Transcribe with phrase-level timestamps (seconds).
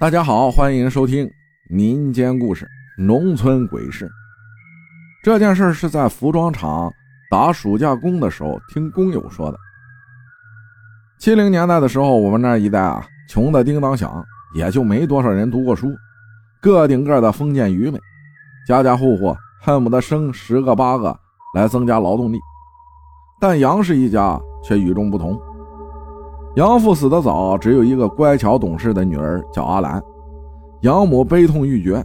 [0.00, 1.28] 大家好，欢迎收听
[1.68, 2.64] 民间故事
[3.02, 4.06] 《农村鬼事》。
[5.24, 6.88] 这件事是在服装厂
[7.28, 9.58] 打暑假工的时候听工友说的。
[11.18, 14.24] 七零年代的时候，我们那一带啊，穷的叮当响，
[14.54, 15.88] 也就没多少人读过书，
[16.62, 17.98] 个顶个的封建愚昧，
[18.68, 21.18] 家家户户恨不得生十个八个
[21.56, 22.38] 来增加劳动力。
[23.40, 25.36] 但杨氏一家却与众不同。
[26.58, 30.02] 杨父死得早，只有一个乖巧懂事的女儿，叫阿兰。
[30.80, 32.04] 养母悲痛欲绝，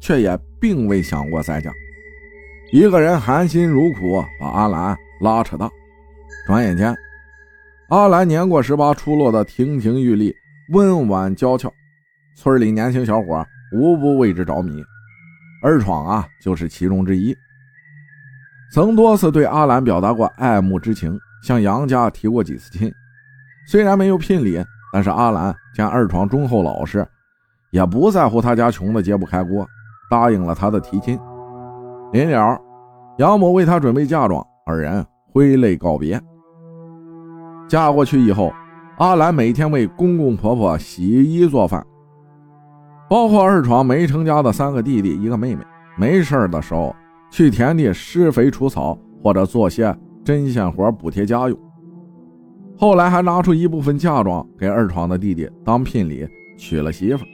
[0.00, 1.70] 却也并未想过再嫁。
[2.72, 5.70] 一个人含辛茹苦把阿兰拉扯大，
[6.44, 6.92] 转眼间，
[7.88, 10.34] 阿兰年过十八，出落得亭亭玉立、
[10.72, 11.72] 温婉娇俏，
[12.36, 14.82] 村里年轻小伙无不为之着迷。
[15.62, 17.32] 二闯啊，就是其中之一。
[18.72, 22.92] 曾多次对阿兰表达过爱慕之情，向杨家提过几次亲。
[23.66, 27.06] 虽然没有聘礼，但是阿兰见二闯忠厚老实，
[27.70, 29.66] 也不在乎他家穷的揭不开锅，
[30.10, 31.18] 答应了他的提亲。
[32.12, 32.60] 临了，
[33.18, 36.20] 杨母为他准备嫁妆，二人挥泪告别。
[37.66, 38.52] 嫁过去以后，
[38.98, 41.84] 阿兰每天为公公婆婆洗衣做饭，
[43.08, 45.64] 包括二闯没成家的三个弟弟一个妹妹，
[45.96, 46.94] 没事的时候
[47.30, 51.58] 去田地施肥除草，或者做些针线活补贴家用。
[52.76, 56.26] 后来还拿出一部分嫁妆给二闯的弟弟当聘礼，
[56.58, 57.24] 娶了媳妇。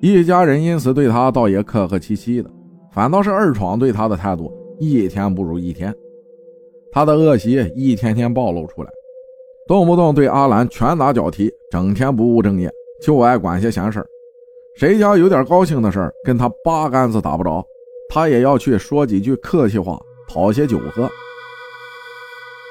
[0.00, 2.50] 一家人因此对他倒也客客气气的，
[2.92, 5.94] 反倒是二闯对他的态度一天不如一天。
[6.92, 8.90] 他的恶习一天天暴露出来，
[9.66, 14.06] 动不动对阿兰拳打脚踢，整天不务正业，就爱管些闲事儿
[14.76, 17.64] 谁家有点高兴的事儿跟他八竿子打不着，
[18.10, 21.08] 他也要去说几句客气话，讨些酒喝。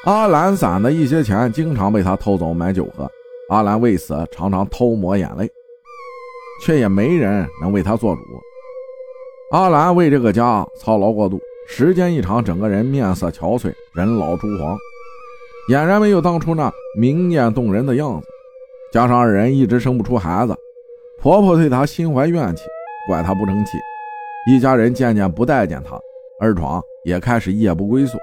[0.03, 3.07] 阿兰攒的一些钱经常被他偷走买酒喝，
[3.49, 5.47] 阿兰为此常常偷抹眼泪，
[6.66, 8.22] 却也没人能为他做主。
[9.52, 14.75] 阿兰为这个家操劳过度，时间一长，整个人面色憔悴，人老珠黄，
[15.69, 18.28] 俨然没有当初那明艳动人的样子。
[18.91, 20.56] 加上二人一直生不出孩子，
[21.22, 22.63] 婆婆对她心怀怨气，
[23.07, 23.78] 怪她不争气，
[24.47, 25.95] 一家人渐渐不待见她，
[26.40, 28.17] 二闯也开始夜不归宿。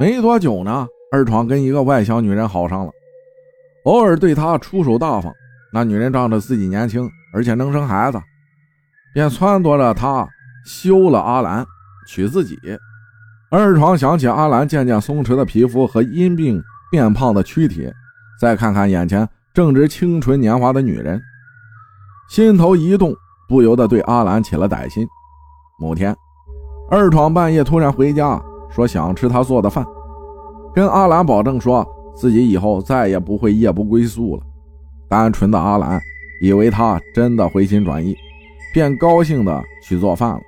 [0.00, 2.90] 没多久呢，二闯跟一个外乡女人好上了，
[3.84, 5.32] 偶尔对她出手大方。
[5.72, 8.20] 那女人仗着自己年轻，而且能生孩子，
[9.14, 10.28] 便撺掇着他
[10.66, 11.64] 休了阿兰，
[12.06, 12.58] 娶自己。
[13.50, 17.90] 二闯想起阿兰渐渐松弛的皮肤和因病变胖的躯体，
[18.40, 21.22] 再看看眼前正值青春年华的女人，
[22.28, 23.14] 心头一动，
[23.48, 25.06] 不由得对阿兰起了歹心。
[25.78, 26.14] 某天，
[26.90, 28.42] 二闯半夜突然回家。
[28.74, 29.84] 说想吃他做的饭，
[30.74, 34.42] 跟阿兰保证说自己以后再也不会夜不归宿了。
[35.08, 36.00] 单纯的阿兰
[36.42, 38.16] 以为他真的回心转意，
[38.72, 40.40] 便高兴的去做饭了。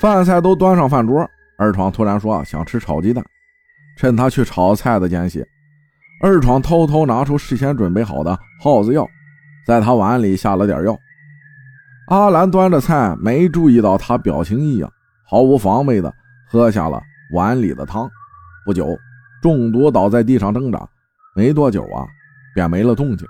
[0.00, 1.28] 饭菜都端上饭桌，
[1.58, 3.24] 二闯突然说想吃炒鸡蛋。
[3.96, 5.40] 趁他去炒菜的间隙，
[6.20, 9.06] 二闯偷偷拿出事先准备好的耗子药，
[9.64, 10.98] 在他碗里下了点药。
[12.08, 14.90] 阿兰端着菜，没注意到他表情异样，
[15.24, 16.12] 毫无防备的。
[16.50, 17.00] 喝下了
[17.32, 18.08] 碗里的汤，
[18.64, 18.86] 不久
[19.42, 20.86] 中毒倒在地上挣扎，
[21.34, 22.06] 没多久啊
[22.54, 23.26] 便没了动静。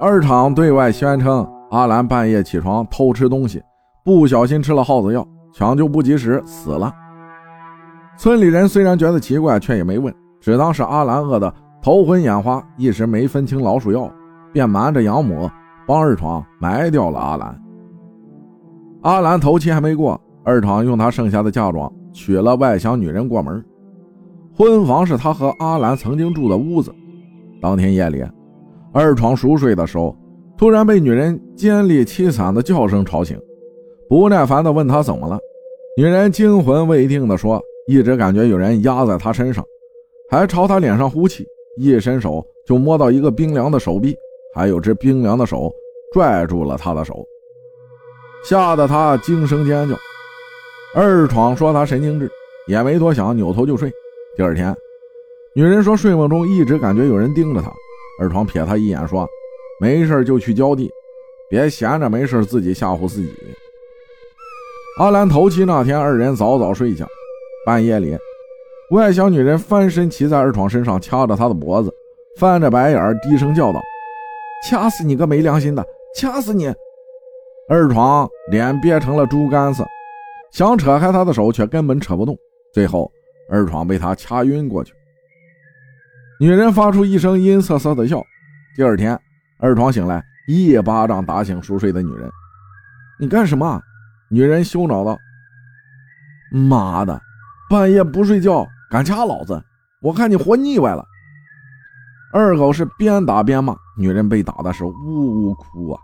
[0.00, 3.62] 二厂对外宣称阿兰半夜起床偷吃东西，
[4.04, 6.92] 不小心吃了耗子药，抢救不及时死了。
[8.16, 14.10] 村里人虽然觉得奇怪，却也没问，只当是阿兰饿得头昏眼花，一时没分清老鼠药，
[14.52, 15.50] 便瞒着养母
[15.86, 17.62] 帮二闯埋掉了阿兰。
[19.02, 21.92] 阿兰头七还没过，二闯用他剩下的嫁妆。
[22.12, 23.64] 娶了外乡女人过门，
[24.54, 26.92] 婚房是他和阿兰曾经住的屋子。
[27.60, 28.22] 当天夜里，
[28.92, 30.16] 二床熟睡的时候，
[30.56, 33.38] 突然被女人尖利凄惨的叫声吵醒，
[34.08, 35.38] 不耐烦地问他怎么了。
[35.96, 39.64] 女人惊魂未定地说：“一直感觉有人压在他身上，
[40.30, 41.46] 还朝他脸上呼气，
[41.78, 44.14] 一伸手就摸到一个冰凉的手臂，
[44.54, 45.72] 还有只冰凉的手
[46.12, 47.24] 拽住了他的手，
[48.44, 49.96] 吓得他惊声尖叫。”
[50.94, 52.30] 二闯说他神经质，
[52.66, 53.90] 也没多想，扭头就睡。
[54.36, 54.76] 第二天，
[55.54, 57.72] 女人说睡梦中一直感觉有人盯着她。
[58.20, 59.26] 二闯瞥她一眼，说
[59.80, 60.90] ：“没事就去浇地，
[61.48, 63.32] 别闲着没事自己吓唬自己。”
[65.00, 67.06] 阿兰头七那天，二人早早睡下。
[67.64, 68.14] 半夜里，
[68.90, 71.90] 外乡女人翻身骑在二闯身上，掐着他的脖子，
[72.36, 73.80] 翻着白眼低声叫道
[74.68, 75.82] ：“掐死你个没良心的，
[76.14, 76.66] 掐死你！”
[77.66, 79.82] 二闯脸憋成了猪肝子。
[80.52, 82.36] 想扯开他的手，却根本扯不动。
[82.74, 83.10] 最后，
[83.50, 84.92] 二闯被他掐晕过去。
[86.38, 88.22] 女人发出一声阴瑟瑟的笑。
[88.76, 89.18] 第二天，
[89.58, 92.30] 二闯醒来，一巴掌打醒熟睡的女人
[93.18, 93.80] ：“你干什么？”
[94.30, 95.18] 女人羞恼道
[96.52, 97.18] ：“妈的，
[97.70, 99.62] 半夜不睡觉，敢掐老子！
[100.02, 101.02] 我看你活腻歪了。”
[102.32, 104.92] 二狗是边打边骂，女人被打的是呜
[105.48, 106.00] 呜哭啊。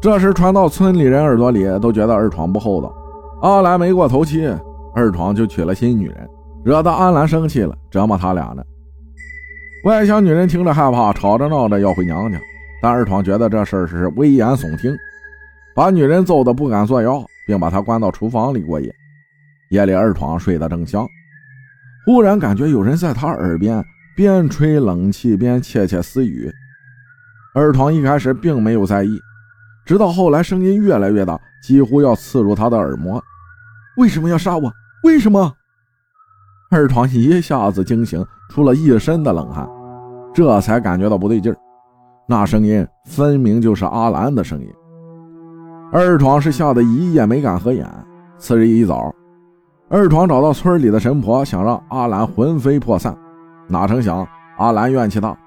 [0.00, 2.94] 这时传到村里人耳朵里，都觉得二闯不厚道。
[3.42, 4.46] 阿兰没过头七，
[4.94, 6.28] 二闯就娶了新女人，
[6.64, 8.62] 惹得阿兰生气了，折磨他俩呢。
[9.84, 12.38] 外乡女人听着害怕，吵着闹着要回娘家，
[12.82, 14.94] 但二闯觉得这事儿是危言耸听，
[15.74, 18.92] 把女人揍得不敢作妖，并把她关到厨房里过夜。
[19.70, 21.06] 夜里，二闯睡得正香，
[22.04, 23.84] 忽然感觉有人在他耳边。
[24.16, 26.50] 边吹冷气边窃窃私语，
[27.54, 29.10] 二闯一开始并没有在意，
[29.86, 33.22] 直到后来声音越来越大，几乎要刺入他的耳膜。
[33.96, 34.70] 为什么要杀我？
[35.04, 35.52] 为什么？
[36.72, 39.66] 二闯一下子惊醒，出了一身的冷汗，
[40.34, 41.56] 这才感觉到不对劲儿。
[42.28, 44.68] 那声音分明就是阿兰的声音。
[45.92, 47.88] 二闯是吓得一夜没敢合眼。
[48.38, 49.14] 次日一早，
[49.88, 53.16] 二闯找到村里的神婆，想让阿兰魂飞魄散。
[53.68, 54.26] 哪成想，
[54.58, 55.38] 阿兰怨气大，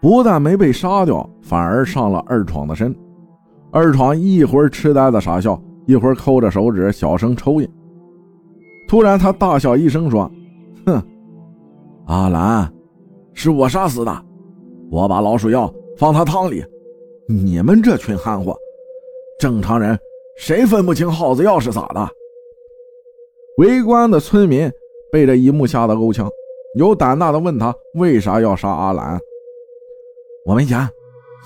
[0.00, 2.96] 不但没被杀掉，反而上了二闯的身。
[3.72, 7.68] 二闯一会儿痴呆的傻笑，一会儿抠着手指小声抽烟。
[8.86, 10.30] 突然，他大笑一声说
[10.84, 11.02] ：“哼，
[12.06, 12.70] 阿兰，
[13.32, 14.24] 是我杀死的，
[14.90, 16.62] 我把老鼠药放他汤里。
[17.26, 18.54] 你们这群憨货，
[19.40, 19.98] 正常人
[20.36, 22.06] 谁分不清耗子药是咋的？”
[23.56, 24.70] 围观的村民
[25.10, 26.28] 被这一幕吓得够呛。
[26.78, 29.18] 有胆大的问他为啥要杀阿兰？
[30.44, 30.86] 我没钱，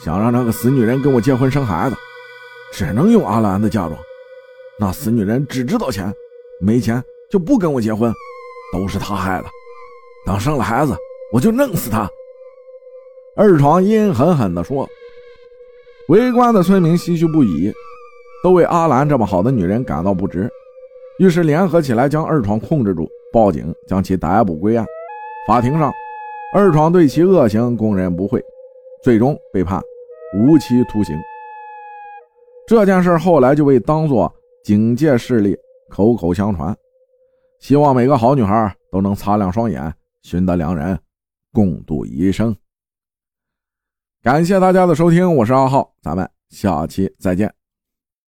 [0.02, 1.96] 想让那个死女人跟我结婚生孩子，
[2.76, 3.99] 只能用阿兰的嫁妆。
[4.78, 6.12] 那死女人只知道钱，
[6.61, 8.12] 没钱就不跟我结婚，
[8.70, 9.46] 都是她害的。
[10.26, 10.94] 等生了孩子，
[11.32, 12.06] 我就弄死她。
[13.34, 14.87] 二闯阴狠狠地说。
[16.08, 17.73] 围观的村民唏嘘不已，
[18.44, 20.49] 都为阿兰这么好的女人感到不值，
[21.19, 24.87] 于是联合起来将二闯控制住，报警将其逮捕归案。
[25.49, 25.90] 法庭上，
[26.55, 28.40] 二闯对其恶行供认不讳，
[29.02, 29.82] 最终被判
[30.38, 31.17] 无期徒刑。
[32.66, 34.32] 这件事后来就被当做
[34.64, 35.56] 警戒势力
[35.88, 36.76] 口口相传，
[37.60, 40.98] 希望每个好女孩都能擦亮双眼，寻得良人，
[41.52, 42.54] 共度一生。
[44.20, 47.52] 感谢大家的收听，我是阿浩，咱们下期再见。